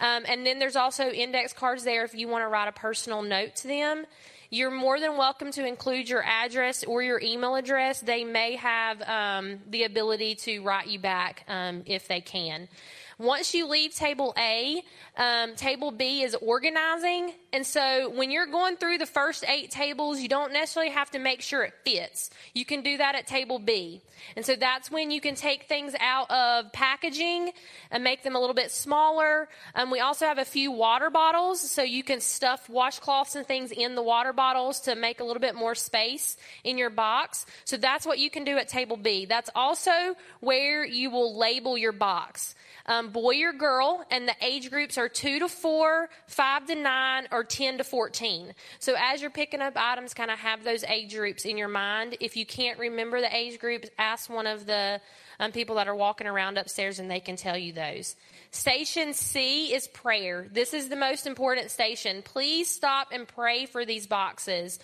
Um, 0.00 0.24
and 0.26 0.46
then 0.46 0.58
there's 0.58 0.76
also 0.76 1.10
index 1.10 1.52
cards 1.52 1.84
there 1.84 2.04
if 2.04 2.14
you 2.14 2.28
want 2.28 2.44
to 2.44 2.48
write 2.48 2.68
a 2.68 2.72
personal 2.72 3.22
note 3.22 3.56
to 3.56 3.68
them. 3.68 4.06
You're 4.50 4.70
more 4.70 4.98
than 4.98 5.18
welcome 5.18 5.50
to 5.52 5.66
include 5.66 6.08
your 6.08 6.22
address 6.22 6.82
or 6.84 7.02
your 7.02 7.20
email 7.20 7.54
address. 7.54 8.00
They 8.00 8.24
may 8.24 8.56
have 8.56 9.02
um, 9.02 9.58
the 9.68 9.84
ability 9.84 10.36
to 10.36 10.60
write 10.60 10.86
you 10.86 10.98
back 10.98 11.44
um, 11.48 11.82
if 11.84 12.08
they 12.08 12.22
can. 12.22 12.68
Once 13.18 13.52
you 13.52 13.66
leave 13.66 13.92
table 13.92 14.32
A, 14.38 14.80
um, 15.16 15.56
table 15.56 15.90
B 15.90 16.22
is 16.22 16.36
organizing. 16.36 17.32
And 17.52 17.66
so 17.66 18.10
when 18.10 18.30
you're 18.30 18.46
going 18.46 18.76
through 18.76 18.98
the 18.98 19.06
first 19.06 19.44
eight 19.48 19.72
tables, 19.72 20.20
you 20.20 20.28
don't 20.28 20.52
necessarily 20.52 20.92
have 20.92 21.10
to 21.10 21.18
make 21.18 21.42
sure 21.42 21.64
it 21.64 21.74
fits. 21.84 22.30
You 22.54 22.64
can 22.64 22.82
do 22.82 22.96
that 22.98 23.16
at 23.16 23.26
table 23.26 23.58
B. 23.58 24.02
And 24.36 24.46
so 24.46 24.54
that's 24.54 24.88
when 24.90 25.10
you 25.10 25.20
can 25.20 25.34
take 25.34 25.64
things 25.64 25.94
out 25.98 26.30
of 26.30 26.72
packaging 26.72 27.50
and 27.90 28.04
make 28.04 28.22
them 28.22 28.36
a 28.36 28.38
little 28.38 28.54
bit 28.54 28.70
smaller. 28.70 29.48
Um, 29.74 29.90
we 29.90 29.98
also 29.98 30.26
have 30.26 30.38
a 30.38 30.44
few 30.44 30.70
water 30.70 31.10
bottles, 31.10 31.60
so 31.60 31.82
you 31.82 32.04
can 32.04 32.20
stuff 32.20 32.68
washcloths 32.68 33.34
and 33.34 33.46
things 33.46 33.72
in 33.72 33.96
the 33.96 34.02
water 34.02 34.32
bottles 34.32 34.80
to 34.82 34.94
make 34.94 35.18
a 35.18 35.24
little 35.24 35.40
bit 35.40 35.56
more 35.56 35.74
space 35.74 36.36
in 36.62 36.78
your 36.78 36.90
box. 36.90 37.46
So 37.64 37.76
that's 37.76 38.06
what 38.06 38.20
you 38.20 38.30
can 38.30 38.44
do 38.44 38.58
at 38.58 38.68
table 38.68 38.96
B. 38.96 39.26
That's 39.26 39.50
also 39.56 40.14
where 40.38 40.84
you 40.84 41.10
will 41.10 41.36
label 41.36 41.76
your 41.76 41.92
box. 41.92 42.54
Um, 42.86 43.07
boy 43.08 43.42
or 43.42 43.52
girl, 43.52 44.04
and 44.10 44.28
the 44.28 44.34
age 44.40 44.70
groups 44.70 44.98
are 44.98 45.08
two 45.08 45.38
to 45.40 45.48
four, 45.48 46.08
five 46.26 46.66
to 46.66 46.74
nine, 46.74 47.28
or 47.32 47.44
10 47.44 47.78
to 47.78 47.84
14. 47.84 48.52
So 48.78 48.94
as 48.98 49.20
you're 49.20 49.30
picking 49.30 49.60
up 49.60 49.74
items, 49.76 50.14
kind 50.14 50.30
of 50.30 50.38
have 50.38 50.64
those 50.64 50.84
age 50.84 51.14
groups 51.14 51.44
in 51.44 51.58
your 51.58 51.68
mind. 51.68 52.16
If 52.20 52.36
you 52.36 52.46
can't 52.46 52.78
remember 52.78 53.20
the 53.20 53.34
age 53.34 53.58
groups, 53.58 53.88
ask 53.98 54.30
one 54.30 54.46
of 54.46 54.66
the 54.66 55.00
um, 55.40 55.52
people 55.52 55.76
that 55.76 55.88
are 55.88 55.94
walking 55.94 56.26
around 56.26 56.58
upstairs 56.58 56.98
and 56.98 57.10
they 57.10 57.20
can 57.20 57.36
tell 57.36 57.56
you 57.56 57.72
those. 57.72 58.16
Station 58.50 59.12
C 59.12 59.74
is 59.74 59.88
prayer. 59.88 60.48
This 60.50 60.74
is 60.74 60.88
the 60.88 60.96
most 60.96 61.26
important 61.26 61.70
station. 61.70 62.22
Please 62.22 62.68
stop 62.68 63.08
and 63.12 63.28
pray 63.28 63.66
for 63.66 63.84
these 63.84 64.06
boxes. 64.06 64.78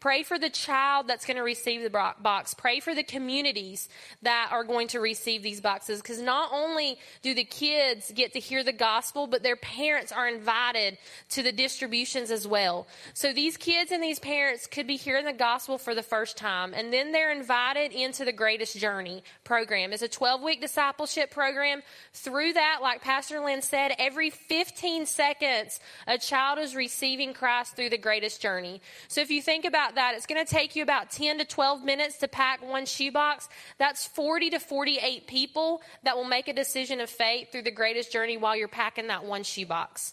Pray 0.00 0.22
for 0.22 0.38
the 0.38 0.50
child 0.50 1.06
that's 1.06 1.26
going 1.26 1.36
to 1.36 1.42
receive 1.42 1.82
the 1.82 1.90
box. 1.90 2.54
Pray 2.54 2.80
for 2.80 2.94
the 2.94 3.02
communities 3.02 3.88
that 4.22 4.48
are 4.50 4.64
going 4.64 4.88
to 4.88 5.00
receive 5.00 5.42
these 5.42 5.60
boxes 5.60 6.00
because 6.00 6.20
not 6.20 6.50
only 6.52 6.98
do 7.22 7.34
the 7.34 7.44
kids 7.44 8.10
get 8.14 8.32
to 8.32 8.40
hear 8.40 8.64
the 8.64 8.72
gospel, 8.72 9.26
but 9.26 9.42
their 9.42 9.56
parents 9.56 10.12
are 10.12 10.28
invited 10.28 10.98
to 11.30 11.42
the 11.42 11.52
distributions 11.52 12.30
as 12.30 12.46
well. 12.46 12.86
So 13.14 13.32
these 13.32 13.56
kids 13.56 13.92
and 13.92 14.02
these 14.02 14.18
parents 14.18 14.66
could 14.66 14.86
be 14.86 14.96
hearing 14.96 15.24
the 15.24 15.32
gospel 15.32 15.78
for 15.78 15.94
the 15.94 16.02
first 16.02 16.36
time 16.36 16.74
and 16.74 16.92
then 16.92 17.12
they're 17.12 17.32
invited 17.32 17.92
into 17.92 18.24
the 18.24 18.32
Greatest 18.32 18.78
Journey 18.78 19.22
program. 19.44 19.92
It's 19.92 20.02
a 20.02 20.08
12 20.08 20.42
week 20.42 20.60
discipleship 20.60 21.30
program. 21.30 21.82
Through 22.12 22.54
that, 22.54 22.78
like 22.82 23.02
Pastor 23.02 23.40
Lynn 23.40 23.62
said, 23.62 23.92
every 23.98 24.30
15 24.30 25.06
seconds, 25.06 25.80
a 26.06 26.18
child 26.18 26.58
is 26.58 26.74
receiving 26.74 27.34
Christ 27.34 27.76
through 27.76 27.90
the 27.90 27.98
Greatest 27.98 28.40
Journey. 28.40 28.80
So 29.08 29.20
if 29.20 29.30
you 29.30 29.42
think 29.42 29.64
about 29.70 29.94
that, 29.94 30.14
it's 30.14 30.26
going 30.26 30.44
to 30.44 30.50
take 30.50 30.76
you 30.76 30.82
about 30.82 31.10
10 31.10 31.38
to 31.38 31.46
12 31.46 31.82
minutes 31.82 32.18
to 32.18 32.28
pack 32.28 32.62
one 32.62 32.84
shoebox. 32.84 33.48
That's 33.78 34.06
40 34.06 34.50
to 34.50 34.58
48 34.58 35.26
people 35.26 35.80
that 36.02 36.16
will 36.16 36.26
make 36.26 36.48
a 36.48 36.52
decision 36.52 37.00
of 37.00 37.08
faith 37.08 37.50
through 37.50 37.62
the 37.62 37.70
greatest 37.70 38.12
journey 38.12 38.36
while 38.36 38.54
you're 38.54 38.68
packing 38.68 39.06
that 39.06 39.24
one 39.24 39.44
shoebox. 39.44 40.12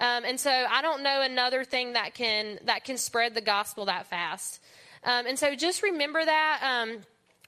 Um, 0.00 0.24
and 0.24 0.40
so 0.40 0.50
I 0.50 0.82
don't 0.82 1.04
know 1.04 1.22
another 1.22 1.62
thing 1.62 1.92
that 1.92 2.14
can 2.14 2.58
that 2.64 2.84
can 2.84 2.98
spread 2.98 3.34
the 3.34 3.40
gospel 3.40 3.84
that 3.84 4.08
fast. 4.08 4.60
Um, 5.04 5.26
and 5.26 5.38
so 5.38 5.54
just 5.54 5.82
remember 5.82 6.24
that. 6.24 6.60
Um, 6.62 6.98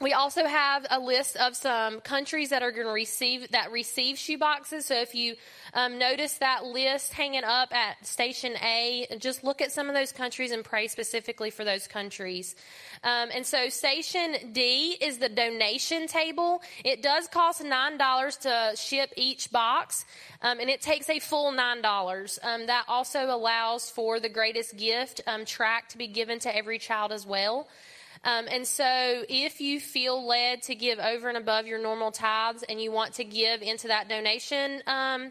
we 0.04 0.12
also 0.12 0.44
have 0.44 0.86
a 0.90 1.00
list 1.00 1.34
of 1.36 1.56
some 1.56 2.02
countries 2.02 2.50
that 2.50 2.62
are 2.62 2.70
going 2.70 2.86
to 2.86 2.92
receive 2.92 3.50
that 3.52 3.72
receive 3.72 4.18
shoe 4.18 4.36
boxes. 4.36 4.84
So 4.84 4.94
if 4.96 5.14
you 5.14 5.34
um, 5.72 5.98
notice 5.98 6.34
that 6.34 6.66
list 6.66 7.14
hanging 7.14 7.42
up 7.42 7.74
at 7.74 8.06
Station 8.06 8.52
A, 8.62 9.06
just 9.18 9.42
look 9.44 9.62
at 9.62 9.72
some 9.72 9.88
of 9.88 9.94
those 9.94 10.12
countries 10.12 10.50
and 10.50 10.62
pray 10.62 10.88
specifically 10.88 11.48
for 11.48 11.64
those 11.64 11.86
countries. 11.86 12.54
Um, 13.02 13.30
and 13.34 13.46
so 13.46 13.70
Station 13.70 14.52
D 14.52 14.94
is 15.00 15.16
the 15.16 15.30
donation 15.30 16.06
table. 16.06 16.60
It 16.84 17.02
does 17.02 17.26
cost 17.26 17.64
nine 17.64 17.96
dollars 17.96 18.36
to 18.38 18.74
ship 18.76 19.10
each 19.16 19.50
box, 19.50 20.04
um, 20.42 20.60
and 20.60 20.68
it 20.68 20.82
takes 20.82 21.08
a 21.08 21.18
full 21.18 21.50
nine 21.50 21.80
dollars. 21.80 22.38
Um, 22.42 22.66
that 22.66 22.84
also 22.88 23.34
allows 23.34 23.88
for 23.88 24.20
the 24.20 24.28
greatest 24.28 24.76
gift 24.76 25.22
um, 25.26 25.46
track 25.46 25.88
to 25.88 25.98
be 25.98 26.08
given 26.08 26.40
to 26.40 26.54
every 26.54 26.78
child 26.78 27.10
as 27.10 27.24
well. 27.24 27.68
Um, 28.24 28.46
and 28.50 28.66
so, 28.66 29.24
if 29.28 29.60
you 29.60 29.78
feel 29.78 30.26
led 30.26 30.62
to 30.62 30.74
give 30.74 30.98
over 30.98 31.28
and 31.28 31.36
above 31.36 31.66
your 31.66 31.78
normal 31.78 32.10
tithes 32.10 32.64
and 32.68 32.80
you 32.80 32.90
want 32.90 33.14
to 33.14 33.24
give 33.24 33.60
into 33.62 33.88
that 33.88 34.08
donation, 34.08 34.82
um, 34.86 35.30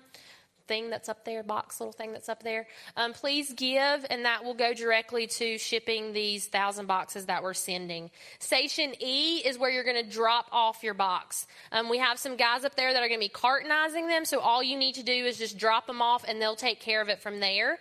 thing 0.67 0.89
that's 0.89 1.09
up 1.09 1.25
there, 1.25 1.43
box 1.43 1.79
little 1.79 1.91
thing 1.91 2.11
that's 2.11 2.29
up 2.29 2.43
there, 2.43 2.67
um, 2.95 3.13
please 3.13 3.51
give, 3.53 4.05
and 4.09 4.25
that 4.25 4.43
will 4.43 4.53
go 4.53 4.73
directly 4.73 5.27
to 5.27 5.57
shipping 5.57 6.13
these 6.13 6.47
thousand 6.47 6.85
boxes 6.85 7.25
that 7.25 7.43
we're 7.43 7.53
sending. 7.53 8.09
Station 8.39 8.93
E 8.99 9.37
is 9.45 9.57
where 9.57 9.69
you're 9.69 9.83
going 9.83 10.03
to 10.03 10.09
drop 10.09 10.47
off 10.51 10.83
your 10.83 10.93
box. 10.93 11.47
Um, 11.71 11.89
we 11.89 11.97
have 11.97 12.19
some 12.19 12.37
guys 12.37 12.63
up 12.63 12.75
there 12.75 12.93
that 12.93 13.03
are 13.03 13.07
going 13.07 13.19
to 13.19 13.25
be 13.25 13.29
cartonizing 13.29 14.07
them, 14.07 14.25
so 14.25 14.39
all 14.39 14.63
you 14.63 14.77
need 14.77 14.95
to 14.95 15.03
do 15.03 15.11
is 15.11 15.37
just 15.37 15.57
drop 15.57 15.87
them 15.87 16.01
off, 16.01 16.23
and 16.27 16.41
they'll 16.41 16.55
take 16.55 16.79
care 16.79 17.01
of 17.01 17.09
it 17.09 17.21
from 17.21 17.39
there. 17.39 17.79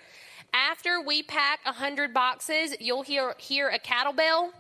After 0.55 1.01
we 1.01 1.23
pack 1.23 1.65
100 1.65 2.13
boxes, 2.13 2.75
you'll 2.81 3.03
hear, 3.03 3.35
hear 3.39 3.69
a 3.69 3.79
cattle 3.79 4.13
bell 4.13 4.53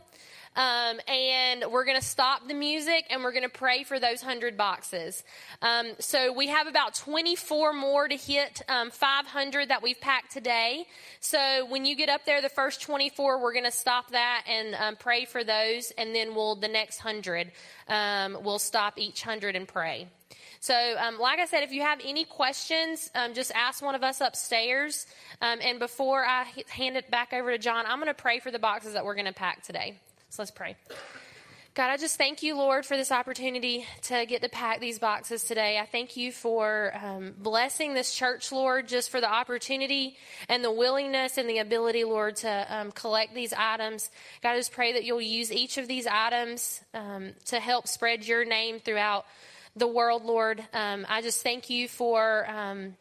um, 0.55 1.01
and 1.09 1.65
we're 1.71 1.85
going 1.85 1.99
to 1.99 2.07
stop 2.07 2.47
the 2.47 2.55
music 2.55 3.07
and 3.11 3.23
we're 3.23 3.33
going 3.33 3.43
to 3.43 3.49
pray 3.49 3.85
for 3.85 3.99
those 3.99 4.23
100 4.23 4.57
boxes. 4.57 5.25
Um, 5.63 5.93
so 5.99 6.33
we 6.33 6.49
have 6.49 6.67
about 6.67 6.95
24 6.95 7.73
more 7.73 8.07
to 8.07 8.17
hit 8.17 8.63
um, 8.69 8.91
500 8.91 9.71
that 9.71 9.83
we've 9.83 10.01
packed 10.01 10.33
today. 10.33 10.87
So 11.21 11.67
when 11.69 11.85
you 11.85 11.97
get 11.97 12.09
up 12.09 12.27
there, 12.27 12.43
the 12.43 12.51
first 12.51 12.83
24, 12.83 13.43
we're 13.43 13.53
going 13.53 13.65
to 13.65 13.71
stop 13.71 14.11
that 14.11 14.45
and 14.47 14.75
um, 14.75 14.97
pray 14.97 15.25
for 15.25 15.43
those. 15.43 15.93
And 15.97 16.15
then 16.15 16.35
we'll, 16.35 16.57
the 16.57 16.69
next 16.69 17.03
100, 17.03 17.51
um, 17.89 18.39
we'll 18.43 18.59
stop 18.59 18.99
each 18.99 19.25
100 19.25 19.57
and 19.57 19.67
pray. 19.67 20.09
So, 20.61 20.75
um, 20.75 21.19
like 21.19 21.41
I 21.41 21.47
said, 21.47 21.65
if 21.65 21.73
you 21.73 21.83
have 21.83 21.99
any 22.05 22.25
questions, 22.25 23.11
um, 23.17 23.35
just 23.35 23.51
ask 23.53 23.83
one 23.83 23.97
of 23.97 24.05
us 24.05 24.21
upstairs. 24.21 25.07
Um, 25.41 25.59
and 25.61 25.81
before 25.81 26.25
I 26.25 26.45
hand 26.69 26.97
it 26.97 27.11
back 27.11 27.33
over 27.33 27.51
to 27.51 27.59
John, 27.59 27.85
I'm 27.85 27.99
going 27.99 28.07
to 28.07 28.15
pray 28.15 28.39
for 28.39 28.53
the 28.53 28.61
boxes 28.61 28.93
that 28.93 29.05
we're 29.05 29.17
going 29.17 29.27
to 29.27 29.33
pack 29.33 29.65
today. 29.65 29.99
So 30.33 30.41
let's 30.41 30.51
pray. 30.51 30.77
God, 31.75 31.91
I 31.91 31.99
just 31.99 32.17
thank 32.17 32.43
you, 32.43 32.57
Lord, 32.57 32.87
for 32.87 32.97
this 32.97 33.13
opportunity 33.13 33.85
to 34.05 34.25
get 34.25 34.41
to 34.41 34.49
pack 34.49 34.81
these 34.81 34.99
boxes 34.99 35.45
today. 35.45 35.79
I 35.79 35.85
thank 35.85 36.17
you 36.17 36.33
for 36.33 36.91
um, 37.03 37.35
blessing 37.37 37.93
this 37.93 38.15
church, 38.15 38.51
Lord, 38.51 38.89
just 38.89 39.11
for 39.11 39.21
the 39.21 39.31
opportunity 39.31 40.17
and 40.49 40.65
the 40.65 40.73
willingness 40.73 41.37
and 41.37 41.51
the 41.51 41.59
ability, 41.59 42.05
Lord, 42.05 42.37
to 42.37 42.67
um, 42.71 42.93
collect 42.93 43.35
these 43.35 43.53
items. 43.53 44.11
God, 44.43 44.53
I 44.53 44.57
just 44.57 44.73
pray 44.73 44.95
that 44.95 45.05
you'll 45.05 45.21
use 45.21 45.53
each 45.53 45.77
of 45.77 45.87
these 45.87 46.07
items 46.07 46.81
um, 46.95 47.33
to 47.47 47.61
help 47.61 47.87
spread 47.87 48.27
your 48.27 48.47
name 48.47 48.79
throughout 48.79 49.27
the 49.77 49.87
world, 49.87 50.25
Lord. 50.25 50.65
Um, 50.73 51.05
I 51.11 51.21
just 51.21 51.43
thank 51.43 51.69
you 51.69 51.89
for 51.89 52.49
um, 52.49 52.97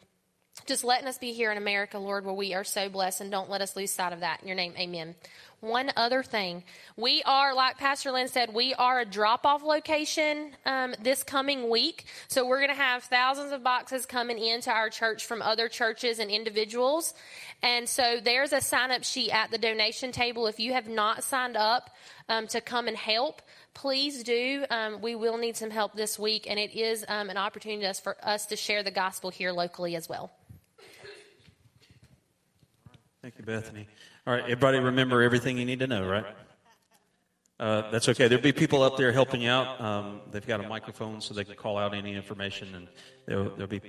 just 0.66 0.84
letting 0.84 1.08
us 1.08 1.18
be 1.18 1.32
here 1.32 1.50
in 1.50 1.58
America, 1.58 1.98
Lord, 1.98 2.24
where 2.24 2.34
we 2.34 2.54
are 2.54 2.64
so 2.64 2.88
blessed, 2.88 3.20
and 3.20 3.30
don't 3.30 3.50
let 3.50 3.60
us 3.60 3.76
lose 3.76 3.90
sight 3.90 4.12
of 4.12 4.20
that. 4.20 4.40
In 4.42 4.48
your 4.48 4.56
name, 4.56 4.74
amen 4.78 5.14
one 5.62 5.92
other 5.96 6.24
thing. 6.24 6.64
We 6.96 7.22
are, 7.22 7.54
like 7.54 7.78
Pastor 7.78 8.10
Lynn 8.10 8.26
said, 8.26 8.52
we 8.52 8.74
are 8.74 9.00
a 9.00 9.04
drop 9.04 9.46
off 9.46 9.62
location 9.62 10.50
um, 10.66 10.94
this 11.00 11.22
coming 11.22 11.70
week. 11.70 12.04
So 12.26 12.44
we're 12.46 12.58
going 12.58 12.76
to 12.76 12.82
have 12.82 13.04
thousands 13.04 13.52
of 13.52 13.62
boxes 13.62 14.04
coming 14.04 14.38
into 14.38 14.72
our 14.72 14.90
church 14.90 15.24
from 15.24 15.40
other 15.40 15.68
churches 15.68 16.18
and 16.18 16.30
individuals. 16.30 17.14
And 17.62 17.88
so 17.88 18.18
there's 18.22 18.52
a 18.52 18.60
sign 18.60 18.90
up 18.90 19.04
sheet 19.04 19.30
at 19.30 19.52
the 19.52 19.58
donation 19.58 20.10
table. 20.10 20.48
If 20.48 20.58
you 20.58 20.72
have 20.72 20.88
not 20.88 21.22
signed 21.22 21.56
up 21.56 21.90
um, 22.28 22.48
to 22.48 22.60
come 22.60 22.88
and 22.88 22.96
help, 22.96 23.40
please 23.72 24.24
do. 24.24 24.64
Um, 24.68 25.00
we 25.00 25.14
will 25.14 25.38
need 25.38 25.56
some 25.56 25.70
help 25.70 25.94
this 25.94 26.18
week, 26.18 26.48
and 26.50 26.58
it 26.58 26.74
is 26.74 27.04
um, 27.06 27.30
an 27.30 27.36
opportunity 27.36 27.88
for 28.02 28.16
us 28.20 28.46
to 28.46 28.56
share 28.56 28.82
the 28.82 28.90
gospel 28.90 29.30
here 29.30 29.52
locally 29.52 29.94
as 29.94 30.08
well. 30.08 30.32
Thank 33.22 33.38
you, 33.38 33.44
Bethany. 33.44 33.86
All 34.26 34.34
right, 34.34 34.42
everybody 34.42 34.80
remember 34.80 35.22
everything 35.22 35.56
you 35.56 35.64
need 35.64 35.78
to 35.78 35.86
know, 35.86 36.04
right? 36.04 36.26
Uh, 37.60 37.88
that's 37.92 38.08
okay. 38.08 38.26
There'll 38.26 38.42
be 38.42 38.50
people 38.50 38.82
up 38.82 38.96
there 38.96 39.12
helping 39.12 39.42
you 39.42 39.48
out. 39.48 39.80
Um, 39.80 40.22
they've 40.32 40.44
got 40.44 40.58
a 40.58 40.68
microphone 40.68 41.20
so 41.20 41.32
they 41.32 41.44
can 41.44 41.54
call 41.54 41.78
out 41.78 41.94
any 41.94 42.16
information, 42.16 42.74
and 42.74 42.88
they'll, 43.26 43.54
they'll 43.54 43.68
be 43.68 43.80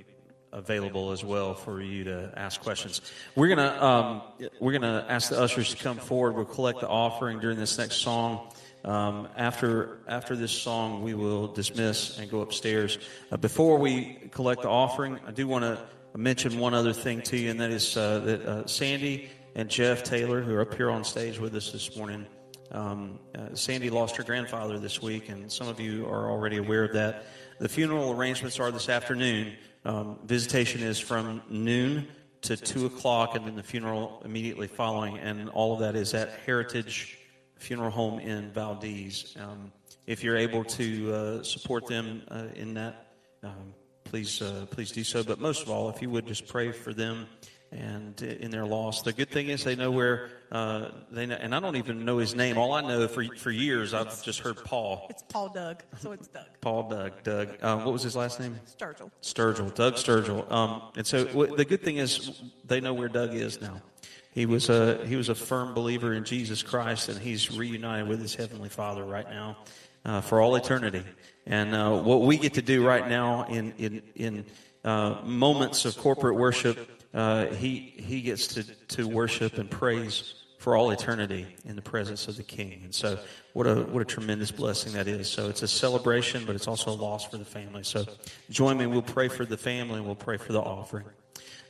available 0.52 1.10
as 1.10 1.24
well 1.24 1.52
for 1.52 1.80
you 1.80 2.04
to 2.04 2.32
ask 2.36 2.60
questions. 2.60 3.00
We're 3.34 3.48
gonna 3.48 3.84
um, 3.84 4.22
we're 4.60 4.70
gonna 4.70 5.04
ask 5.08 5.30
the 5.30 5.40
ushers 5.40 5.74
to 5.74 5.82
come 5.82 5.96
forward. 5.96 6.36
We'll 6.36 6.44
collect 6.44 6.78
the 6.78 6.88
offering 6.88 7.40
during 7.40 7.58
this 7.58 7.76
next 7.76 7.96
song. 7.96 8.52
Um, 8.84 9.26
after 9.36 9.98
after 10.06 10.36
this 10.36 10.52
song, 10.52 11.02
we 11.02 11.14
will 11.14 11.48
dismiss 11.48 12.20
and 12.20 12.30
go 12.30 12.40
upstairs. 12.40 12.98
Uh, 13.32 13.36
before 13.36 13.78
we 13.78 14.28
collect 14.30 14.62
the 14.62 14.70
offering, 14.70 15.18
I 15.26 15.32
do 15.32 15.48
want 15.48 15.64
to 15.64 15.84
mention 16.16 16.58
one 16.58 16.74
other 16.74 16.92
thing 16.92 17.22
to 17.22 17.36
you, 17.36 17.50
and 17.50 17.60
that 17.60 17.70
is 17.70 17.96
uh, 17.96 18.20
that 18.20 18.46
uh, 18.46 18.66
Sandy 18.66 19.30
and 19.54 19.68
Jeff 19.68 20.02
Taylor, 20.02 20.42
who 20.42 20.54
are 20.54 20.62
up 20.62 20.74
here 20.74 20.90
on 20.90 21.04
stage 21.04 21.38
with 21.38 21.54
us 21.54 21.72
this 21.72 21.96
morning. 21.96 22.26
Um, 22.72 23.18
uh, 23.36 23.54
Sandy 23.54 23.90
lost 23.90 24.16
her 24.16 24.22
grandfather 24.22 24.78
this 24.78 25.00
week, 25.00 25.28
and 25.28 25.50
some 25.50 25.68
of 25.68 25.78
you 25.78 26.06
are 26.06 26.30
already 26.30 26.56
aware 26.56 26.84
of 26.84 26.92
that. 26.94 27.26
The 27.60 27.68
funeral 27.68 28.12
arrangements 28.12 28.58
are 28.58 28.70
this 28.70 28.88
afternoon. 28.88 29.54
Um, 29.84 30.18
visitation 30.24 30.82
is 30.82 30.98
from 30.98 31.42
noon 31.48 32.08
to 32.42 32.56
2 32.56 32.86
o'clock, 32.86 33.36
and 33.36 33.46
then 33.46 33.54
the 33.54 33.62
funeral 33.62 34.20
immediately 34.24 34.66
following, 34.66 35.18
and 35.18 35.48
all 35.50 35.74
of 35.74 35.80
that 35.80 35.94
is 35.94 36.14
at 36.14 36.30
Heritage 36.46 37.18
Funeral 37.58 37.90
Home 37.90 38.18
in 38.18 38.50
Valdese. 38.50 39.36
Um, 39.40 39.72
if 40.06 40.22
you're 40.22 40.36
able 40.36 40.64
to 40.64 41.14
uh, 41.14 41.42
support 41.42 41.86
them 41.86 42.22
uh, 42.28 42.46
in 42.54 42.74
that, 42.74 43.06
um, 43.42 43.72
please 44.14 44.40
uh, 44.40 44.64
please 44.70 44.92
do 44.92 45.02
so. 45.02 45.24
But 45.24 45.40
most 45.40 45.64
of 45.64 45.70
all, 45.70 45.90
if 45.90 46.00
you 46.00 46.08
would 46.08 46.24
just 46.24 46.46
pray 46.46 46.70
for 46.70 46.94
them 46.94 47.26
and 47.72 48.22
in 48.22 48.52
their 48.52 48.64
loss. 48.64 49.02
The 49.02 49.12
good 49.12 49.28
thing 49.28 49.48
is 49.48 49.64
they 49.64 49.74
know 49.74 49.90
where 49.90 50.30
uh, 50.52 50.90
they 51.10 51.26
know, 51.26 51.34
and 51.34 51.52
I 51.52 51.58
don't 51.58 51.74
even 51.74 52.04
know 52.04 52.18
his 52.18 52.32
name. 52.36 52.56
All 52.56 52.74
I 52.74 52.82
know 52.82 53.08
for 53.08 53.24
for 53.36 53.50
years 53.50 53.92
I've 53.92 54.22
just 54.22 54.38
heard 54.38 54.62
Paul. 54.62 55.08
It's 55.10 55.24
Paul 55.24 55.48
Doug, 55.48 55.82
so 55.98 56.12
it's 56.12 56.28
Doug. 56.28 56.46
Paul 56.60 56.88
Doug. 56.88 57.24
Doug. 57.24 57.60
Um, 57.64 57.84
what 57.84 57.92
was 57.92 58.04
his 58.04 58.14
last 58.14 58.38
name? 58.38 58.60
Sturgill. 58.78 59.10
Sturgill. 59.20 59.74
Doug 59.74 59.94
Sturgill. 59.94 60.48
Um, 60.48 60.82
and 60.96 61.04
so 61.04 61.24
w- 61.24 61.56
the 61.56 61.64
good 61.64 61.82
thing 61.82 61.96
is 61.96 62.40
they 62.64 62.80
know 62.80 62.94
where 62.94 63.08
Doug 63.08 63.34
is 63.34 63.60
now. 63.60 63.82
He 64.30 64.46
was 64.46 64.68
a 64.68 65.04
he 65.06 65.16
was 65.16 65.28
a 65.28 65.34
firm 65.34 65.74
believer 65.74 66.14
in 66.14 66.22
Jesus 66.22 66.62
Christ, 66.62 67.08
and 67.08 67.18
he's 67.18 67.50
reunited 67.50 68.06
with 68.06 68.20
his 68.20 68.36
heavenly 68.36 68.68
Father 68.68 69.02
right 69.02 69.28
now. 69.28 69.56
Uh, 70.04 70.20
for 70.20 70.40
all 70.40 70.56
eternity. 70.56 71.04
And 71.46 71.74
uh, 71.74 71.98
what 72.00 72.22
we 72.22 72.36
get 72.38 72.54
to 72.54 72.62
do 72.62 72.86
right 72.86 73.06
now 73.08 73.44
in 73.44 73.72
in 73.78 74.02
in 74.14 74.44
uh, 74.84 75.20
moments 75.24 75.84
of 75.84 75.96
corporate 75.96 76.36
worship, 76.36 76.90
uh, 77.12 77.46
he 77.46 77.94
he 77.96 78.22
gets 78.22 78.46
to 78.48 78.64
to 78.96 79.08
worship 79.08 79.58
and 79.58 79.70
praise 79.70 80.34
for 80.58 80.76
all 80.76 80.90
eternity 80.90 81.46
in 81.66 81.76
the 81.76 81.82
presence 81.82 82.26
of 82.26 82.38
the 82.38 82.42
King. 82.42 82.80
And 82.84 82.94
so, 82.94 83.18
what 83.52 83.66
a 83.66 83.82
what 83.82 84.00
a 84.00 84.04
tremendous 84.06 84.50
blessing 84.50 84.94
that 84.94 85.06
is. 85.06 85.28
So 85.28 85.50
it's 85.50 85.62
a 85.62 85.68
celebration, 85.68 86.46
but 86.46 86.54
it's 86.54 86.66
also 86.66 86.90
a 86.90 86.96
loss 86.96 87.26
for 87.26 87.36
the 87.36 87.44
family. 87.44 87.84
So, 87.84 88.06
join 88.48 88.78
me. 88.78 88.86
We'll 88.86 89.02
pray 89.02 89.28
for 89.28 89.44
the 89.44 89.58
family, 89.58 89.96
and 89.96 90.06
we'll 90.06 90.14
pray 90.14 90.38
for 90.38 90.54
the 90.54 90.62
offering. 90.62 91.04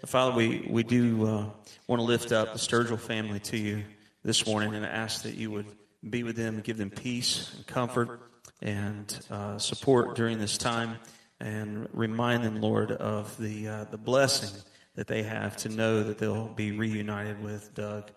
Father, 0.07 0.37
we 0.37 0.67
we 0.71 0.85
do 0.85 1.27
uh, 1.27 1.45
want 1.89 1.99
to 1.99 2.05
lift 2.05 2.31
up 2.31 2.53
the 2.53 2.59
Sturgill 2.61 3.01
family 3.01 3.41
to 3.41 3.57
you 3.57 3.83
this 4.23 4.47
morning, 4.47 4.75
and 4.75 4.87
ask 4.87 5.23
that 5.23 5.35
you 5.35 5.51
would 5.51 5.67
be 6.11 6.23
with 6.23 6.37
them, 6.37 6.61
give 6.61 6.77
them 6.77 6.91
peace 6.91 7.53
and 7.55 7.67
comfort 7.67 8.21
and 8.63 9.19
uh, 9.31 9.59
support 9.59 10.17
during 10.17 10.39
this 10.39 10.59
time, 10.59 10.97
and 11.41 11.89
remind 11.93 12.45
them, 12.45 12.61
Lord, 12.61 12.93
of 12.93 13.37
the 13.39 13.69
uh, 13.69 13.85
the 13.85 13.99
blessing 13.99 14.61
that 14.95 15.07
they 15.07 15.23
have 15.23 15.57
to 15.59 15.69
know 15.69 16.05
that 16.05 16.19
they'll 16.19 16.49
be 16.49 16.73
reunited 16.73 17.43
with 17.43 17.75
Doug. 17.75 18.11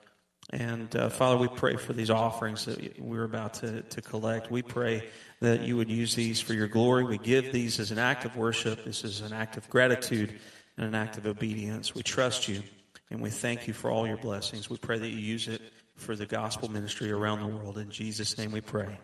And 0.51 0.95
uh, 0.95 1.09
Father, 1.09 1.37
we 1.37 1.49
pray 1.49 1.75
for 1.75 1.93
these 1.93 2.09
offerings 2.09 2.65
that 2.65 2.99
we're 2.99 3.25
about 3.25 3.55
to, 3.55 3.81
to 3.81 4.01
collect. 4.01 4.49
We 4.49 4.61
pray 4.61 5.09
that 5.41 5.63
you 5.63 5.75
would 5.75 5.89
use 5.89 6.15
these 6.15 6.39
for 6.39 6.53
your 6.53 6.67
glory. 6.67 7.03
We 7.03 7.17
give 7.17 7.51
these 7.51 7.79
as 7.79 7.91
an 7.91 7.99
act 7.99 8.23
of 8.23 8.37
worship. 8.37 8.85
This 8.85 9.03
is 9.03 9.21
an 9.21 9.33
act 9.33 9.57
of 9.57 9.69
gratitude 9.69 10.39
and 10.77 10.85
an 10.85 10.95
act 10.95 11.17
of 11.17 11.25
obedience. 11.25 11.93
We 11.93 12.03
trust 12.03 12.47
you 12.47 12.63
and 13.09 13.21
we 13.21 13.29
thank 13.29 13.67
you 13.67 13.73
for 13.73 13.91
all 13.91 14.07
your 14.07 14.17
blessings. 14.17 14.69
We 14.69 14.77
pray 14.77 14.97
that 14.99 15.09
you 15.09 15.17
use 15.17 15.49
it 15.49 15.61
for 15.97 16.15
the 16.15 16.25
gospel 16.25 16.69
ministry 16.69 17.11
around 17.11 17.41
the 17.41 17.47
world. 17.47 17.77
In 17.77 17.89
Jesus' 17.89 18.37
name 18.37 18.51
we 18.51 18.61
pray. 18.61 18.97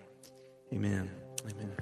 Amen. 0.72 1.12
Amen. 1.42 1.76